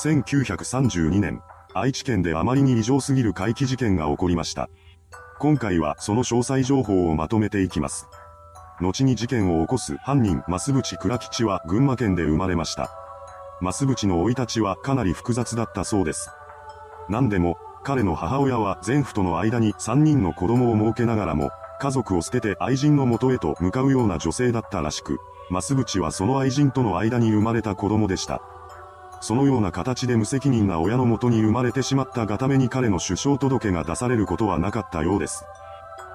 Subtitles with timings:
[0.00, 1.42] 1932年、
[1.74, 4.70] 愛知県であまりに異常すぎる怪奇事件が起こりました。
[5.38, 8.08] 今回はその詳細情報をまとめていきます。
[8.80, 12.90] 後に事件を起こす犯人、増淵倉吉は群馬県で生まれました。
[13.60, 16.30] 増淵の生い立ちはかなり複雑だったそうです。
[17.10, 25.18] 何でも、彼の母親は前夫との間に3人の子供を設けながらも、家族を捨てて愛人の元へと向かうような女性だったらしく、
[25.50, 28.40] 増淵はその愛人との間に生まれた子供でした。
[29.20, 35.44] そのような形で無責任な親のもとに生まれてしまったがために彼の出生届が出されることはなかったようです。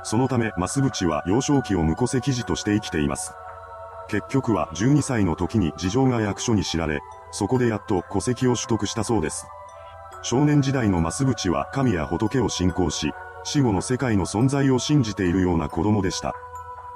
[0.03, 3.33] そのため、増淵は幼少期を無戸籍児として生きています。
[4.07, 9.47] 結局は12歳の時に事情が役所に知られ、そこでやっと戸籍を取得したそうです。
[10.21, 13.11] 少年時代の増淵は神や仏を信仰し、
[13.43, 16.33] 死後の世界の存在を信じているような子供でした。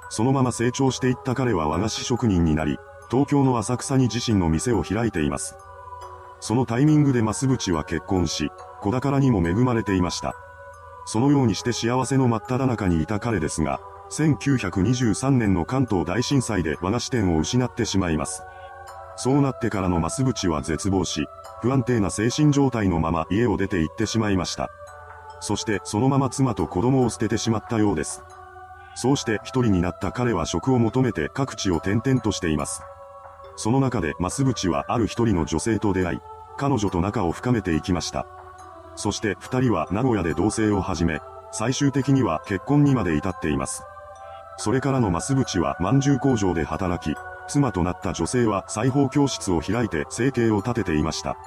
[0.10, 2.80] そのまま成長していった彼は和菓子職人になり、
[3.12, 5.56] 東京の浅草に自身の店を開いています。
[6.40, 10.36] そのタイミングで増淵は結婚し、子宝にも恵まれていました。
[11.06, 13.80] そのようにして幸せの真っ只中にいた彼ですが、
[14.12, 18.44] 1923年の関東大震災で和菓子店を失ってしまいます。
[19.18, 21.28] そうなってからの増淵は絶望し、
[21.62, 24.70] 不安定な精神状態のまま家を出て行ってしまいました。
[25.42, 28.24] そしてそのまま妻と子供を捨ててしまったようです。
[28.96, 32.82] そうして一人になった彼は職を求めて各地を転々としています。
[33.56, 36.20] その中で増淵はある一人の女性と出会い、
[36.60, 38.28] 彼女と仲を深めていきました。
[38.98, 41.22] そして二人は名古屋で同棲を始め、
[41.54, 43.84] 最終的には結婚にまで至っています。
[44.58, 47.16] それからの増淵は饅頭工場で働き、
[47.48, 51.38] 妻となった女性は裁縫教室を開いて生計を立てていました。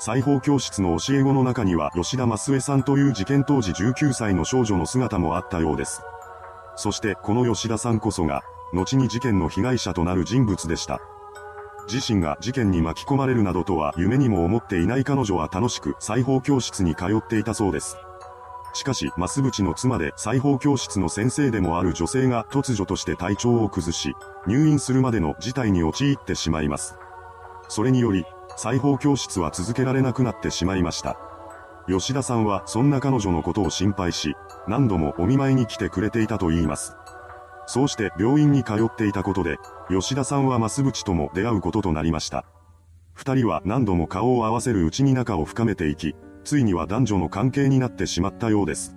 [0.00, 6.02] 裁縫教室の教え子の中には吉田増江さんという事件当時19歳の少女の姿もあったようです。
[6.74, 8.42] そしてこの吉田さんこそが、
[8.72, 11.00] 後に事件の被害者となる人物でした。
[11.92, 17.96] 自身が事件に巻き込まれるなどとは夢にも思っていない彼女は楽しく裁縫教室に通っていたそうです。
[18.72, 24.14] しかし、増淵の妻で裁縫教室の先生でもある女性が突如として体調を崩し、
[24.46, 26.96] 入院するまでの事態に陥ってしまいます。
[27.68, 28.24] それにより、
[28.56, 31.18] 裁縫教室は続けられなくなってしまいました。
[31.88, 34.36] 吉田さんはそんな彼女のことを心配し、
[34.68, 36.94] 何度もお見舞いに来てくれていたと言います。
[37.66, 42.44] そうして病院に通っていたことで、吉田さんは増淵とも出会うこととなりました。
[43.14, 48.96] 二人は何度も顔を合わせるうちに仲を深めていき、ついには男女の関係になってしまったようです。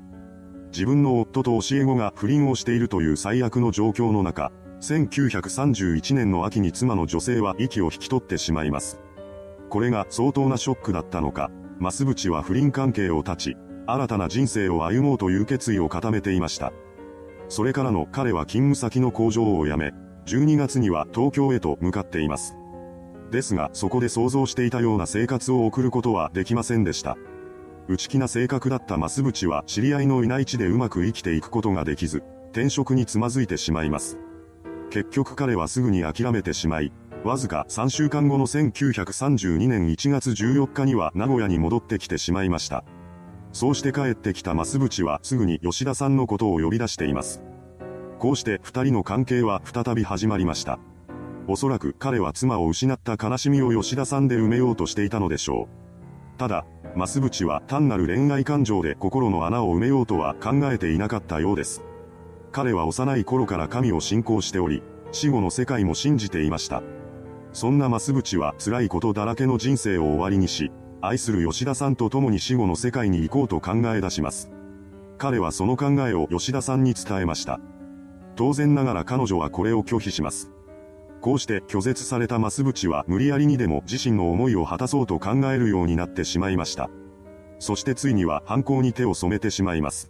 [0.71, 8.99] 自分の夫と教え子が不倫をしているという最悪の状況の中、1931年の秋に妻の女性は息を引き取ってしまいます。
[9.69, 16.71] これが相当なショックだったのか、増淵は不倫関係を断ち、新たな人生を歩もうという決意を固めていました。
[17.49, 19.93] それからの彼は勤務先の工場を辞め、
[20.25, 22.55] 12月には東京へと向かっています。
[23.31, 27.17] ですが、そこで想像していたような生活を送ることはできませんでした。
[27.87, 34.17] 内気な性格だった増淵は知り合いのいない地でうまく生きていくことができず、転職につまずいてしまいます。
[34.89, 36.93] 結局彼はすぐに諦めてしまい、
[37.23, 42.85] わずか3週間後の1932年1月14日には名古屋に戻ってきてしまいました。
[43.53, 47.41] そうして帰ってきた増淵はすぐに吉田さんのことを呼び出しています。
[48.17, 50.79] こうして二人の関係は再び始まりました。
[51.47, 55.67] おそらく彼は妻を失った悲しみを吉田さんで埋めようとしていたのでしょ
[56.35, 56.37] う。
[56.39, 56.65] ただ、
[56.95, 61.83] 増淵は単なる恋愛感情で心の穴を埋めようとは考えていなかったようです。
[62.51, 64.81] 彼は幼い頃から神を信仰しており、
[65.11, 66.81] 死後の世界も信じていました。
[67.51, 70.71] そんな増淵は辛いことだらけの人生を終わりにし、
[71.05, 74.49] 愛する吉田さんと共に死後の世界に行こうと考え出します。
[75.17, 77.59] 彼はその考えを吉田さんに伝えました。
[78.37, 80.49] 当然ながら彼女はこれを拒否します。
[81.19, 86.89] こうして拒絶された増淵は無理やりにでも自身の思いを果たそうと考えるようになってしまいました。
[87.59, 90.09] そしてついには犯行に手を染めてしまいます。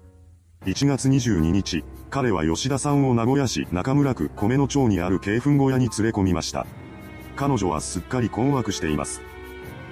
[0.68, 6.68] 1月22日、彼は吉田さんを名古屋市中村区米の町にある鶏粉小屋に連れ込みました。
[7.36, 9.33] 彼女はすっかり困惑しています。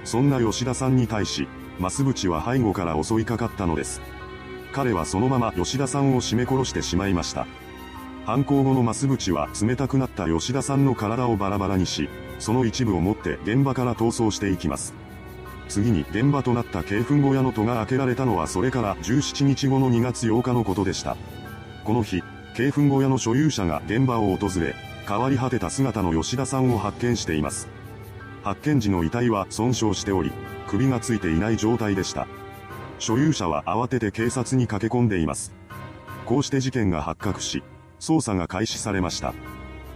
[0.03, 1.47] そんな吉田さんに対し、
[1.79, 4.01] 増淵は背後から襲いかかったのです。
[4.71, 7.47] 彼はそのまま吉田さんを絞め殺してしまいました。
[8.25, 12.09] 犯行後の増淵は冷たくなった吉田さんの体をバラバラにし、
[12.39, 14.93] その一部を持って現場から逃走していきます。
[15.67, 21.17] 次に現場となった鶏粉小屋の戸が開けられたのはそれから17日後の2月8日のことでした。
[21.83, 22.21] この日、
[22.57, 24.75] 鶏粉小屋の所有者が現場を訪れ、
[25.07, 27.67] 変わり果てた姿の吉田さんを発見しています。
[28.43, 30.31] 発見時の遺体は損傷しており、
[30.67, 32.27] 首がついていない状態でした。
[32.99, 35.53] 所有者は慌てて警察に駆け込んでいます。
[36.25, 37.63] こうして事件が発覚し、
[37.99, 39.33] 捜査が開始されました。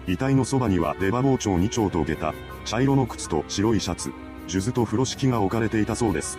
[0.08, 2.34] 遺体のそばには出刃包丁2丁と下駄、
[2.66, 4.12] 茶色の靴と白いシャツ、
[4.48, 6.38] 数珠と風呂敷が置かれていたそうです。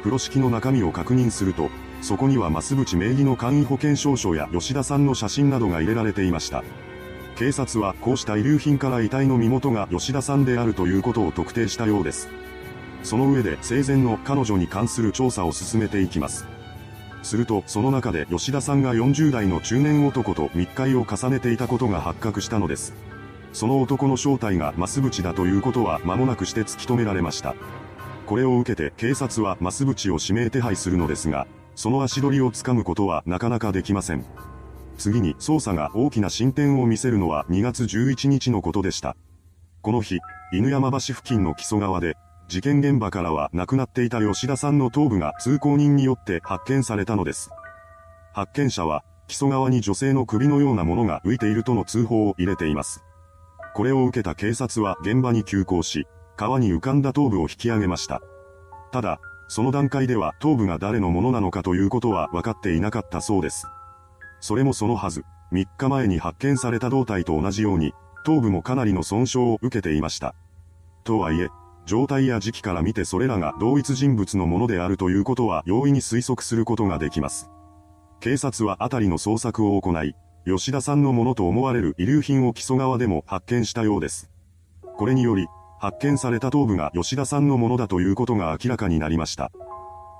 [0.00, 1.70] 風呂敷の中身を確認すると、
[2.02, 6.64] そこには増淵名義の簡易保険証書や吉田さんの写真などが入れられていました。
[7.36, 12.28] 警察はこうした遺留品から遺体の身元が吉田さんであるということを特定したようです。
[13.02, 16.46] その上で生前の彼女に関する調査を進めていきます。
[17.22, 22.94] すると、その中で吉田さんが40代の中年男と密会を重ねていたことが発覚したのです。
[23.52, 27.54] その男の正体が増淵だということは間もなくして突き止められました。
[28.26, 34.24] これを受けて警察は増淵を指名手配するのですが、その足取りをつかむことはなかなかできません。
[35.02, 39.16] 次に捜査が大きな進展を見せるのは2月11日のことでした。
[39.80, 40.20] この日、
[40.52, 42.16] 犬山橋付近の木曽川で、
[42.46, 47.50] 事件現場からは亡くなっていた吉田さんの頭部が通行人によって発見されたのです。
[48.32, 53.02] 発見者は、木曽川に女性の首のようなものが浮いているとの通報を入れています。
[53.74, 56.06] これを受けた警察は現場に急行し、
[56.36, 58.22] 川に浮かんだ頭部を引き上げました。
[58.92, 59.18] ただ、
[59.48, 63.66] その段階では頭部が誰のものなのかということは分かっていなかったそうです。
[64.42, 67.94] それもそのはず、3日前に発見された胴体と同じように、
[68.24, 70.34] 頭部もかなりの損傷を受けていました。
[71.04, 71.48] とはいえ、
[71.86, 77.50] 状態や時期から見てそれらが同一人物のものであるということは容易に推測することができます。
[78.18, 84.28] 警察は辺りの捜索を行い、吉田さんのものと思われる遺留品を木曽川でも発見したようです。
[84.96, 85.46] これにより、
[85.78, 89.52] 発見された頭部が吉田さんのものだということが明らかになりました。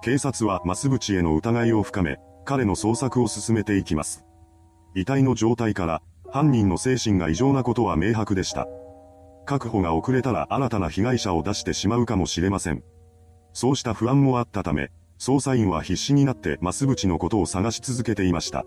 [0.03, 4.25] 警察は増淵への疑いを深め、彼の捜索を進めていきます。
[4.95, 8.67] 遺体の状態から、犯人の精神が異常なことは明白でした。
[9.45, 12.83] 確保が遅れたら新たな被害者を出してしまうかもしれません。
[13.53, 18.65] そうした不安もあったため、捜査員は必死になって増淵のことを探し続けていました。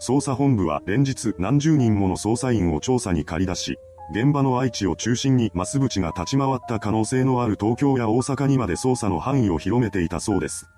[0.00, 3.78] 捜査本部は連日何十人もの捜査員を調査に借り出し、
[4.10, 10.68] 現場の愛知を中心に増淵が立ち回った可能性のある東京や大阪にまで捜査の範囲を広めていたそうです。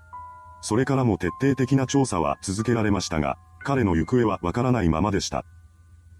[0.60, 5.44] それからも徹底的な調査は続けられましたが、彼の行方はわからないままでした。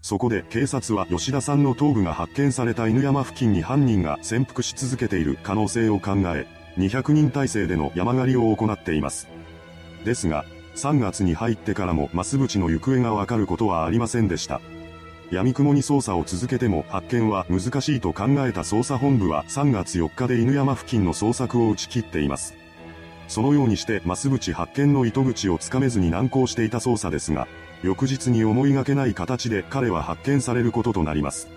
[0.01, 6.47] そこで警察は吉田さんの頭部が発見された犬山付近に犯人が潜伏し続けている可能性を考え、
[6.77, 9.29] 200人体制での山狩りを行っています。
[10.05, 10.45] ですが、
[10.77, 14.61] 3月に入ってからも増淵の行方がわかることはありませんでした。
[15.31, 22.55] 闇雲に捜査を続けても発見は難しいと考えた捜査本部は3月4日で犬山付近の捜索を打ち切っています。
[23.29, 27.47] そのようにして増淵発見の糸口をつかめずに難航していた捜査ですが、
[27.83, 31.49] 翌日に思いがけない形で彼は発見されることとなります。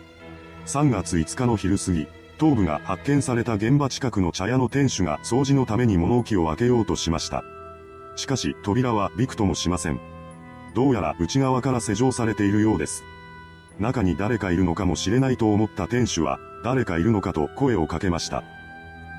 [0.67, 2.07] 3月5日の昼過ぎ、
[2.37, 7.43] 頭部が発見された現場近くの茶屋の店主が掃除のために物置を開けようとしました。
[8.15, 9.99] しかし扉はびくともしません。
[10.75, 13.03] どうやら内側から施錠されているようです。
[13.79, 18.43] 中に誰かいるのかもしれないと思った店主は、誰かいるのかと声をかけました。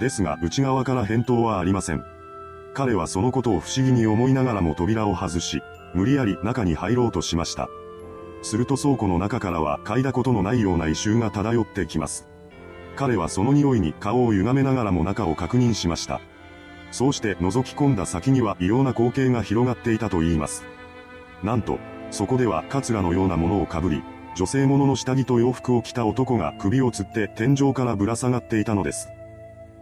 [0.00, 2.11] ですが内側から返答はありません。
[2.74, 5.62] 彼はそのことを不思議に思いながらも扉を外し、
[5.94, 7.68] 無理やり中に入ろうとしました。
[8.42, 12.26] すると倉庫の中からは嗅いだことのないような異臭が漂ってきます。
[12.96, 16.20] 彼はその匂いに顔を歪めながらも中を確認しました。
[16.90, 20.64] そうして覗き込んだ先には異様な光景が広がっていたと言います。
[21.42, 21.78] なんと、
[22.10, 24.02] そこではカツラのようなものをかぶり、
[24.36, 29.08] 女性物の下着と洋服を着た男が首をつって天井からぶら下がっていたのです。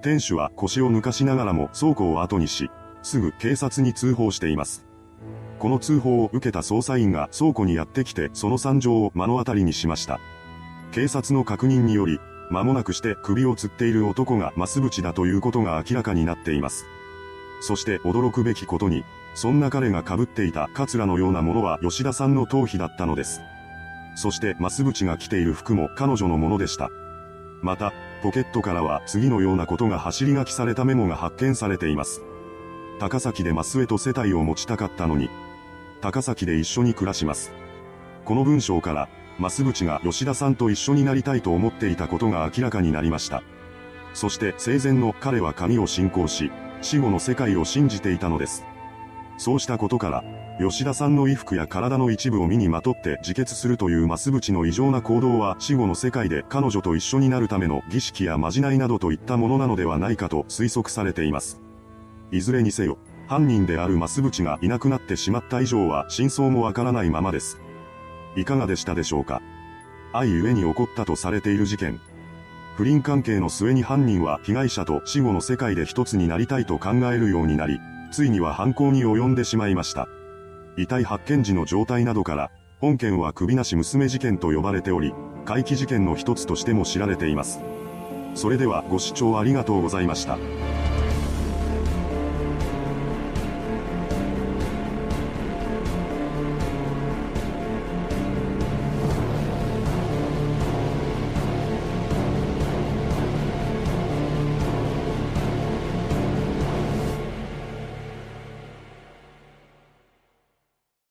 [0.03, 2.71] 店主は腰を抜かしながらも倉庫を後にし、
[3.03, 4.85] すぐ警察に通報しています。
[5.59, 10.21] この通報を受けた捜査員が倉庫にやってきてその惨状を目の当たりにしました。
[10.93, 12.19] 警察の確認により、
[12.51, 16.87] 間もなくして首を吊っている男が増淵だということが明らかになっています。
[17.61, 19.05] そして驚くべきことに、
[19.35, 23.41] そんな彼が被っていたカツラのようなものは吉田さんの頭皮だったのです。
[24.17, 26.91] そして増淵が着ている服も彼女のものでした。
[27.63, 27.93] また、
[28.23, 32.23] ポケットからは次のようなことが走り書きされたメモが発見されています。
[33.01, 35.31] 高崎で増江と世帯を持ちたかったのに、
[36.03, 37.51] 高崎で一緒に暮らします。
[38.27, 39.09] この文章から、
[39.41, 43.43] 増淵が吉田さんと一緒になりたいと思っていたことが明らかになりました。
[44.13, 46.53] そして生前の彼は神を信仰し、
[46.83, 48.65] 死後の世界を信じていたのです。
[49.39, 50.23] そうしたことから、
[50.61, 61.63] 吉田さんの衣服や体の一部を身にまとって自決するという増淵の異常な行動は死後の世界で彼女と一緒になるための儀式やまじないなどといったものなのではないかと推測されています。
[62.33, 67.59] いずれにせよ、犯人である増淵がいなくなってしまった以上は真相もわからないままです。
[68.37, 69.43] いかがでしたでしょうか？
[70.13, 72.01] 愛ゆえに起こったとされている事件。
[72.77, 77.79] 不倫関係の末に犯人は被害者と死後の世界で一つになりたいと考えるようになり、
[78.11, 80.09] ついには犯行に及んでしまいました。
[80.77, 85.13] 遺体発見時の状態などから、本件は首なし娘事件と呼ばれており、
[85.45, 87.61] 怪奇事件の一つとしても知られています。
[88.35, 90.39] それではご視聴ありがとうございました。